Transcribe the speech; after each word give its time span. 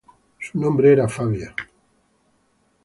Su 0.39 0.57
nombre 0.59 0.93
era 0.93 1.07
Fabia. 1.07 1.53